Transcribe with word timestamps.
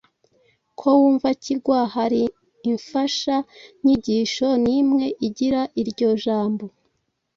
ko 0.79 0.87
wumva 0.99 1.29
kigwa 1.43 1.79
hari 1.95 2.21
infasha 2.69 3.35
nyigisho 3.83 4.47
nimwe 4.63 5.05
igira 5.27 5.61
iryo 5.81 6.09
jambo 6.23 6.65